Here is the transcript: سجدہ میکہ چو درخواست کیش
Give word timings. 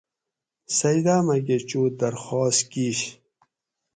سجدہ 0.79 1.15
میکہ 1.25 1.57
چو 1.69 1.81
درخواست 2.01 2.61
کیش 2.71 2.99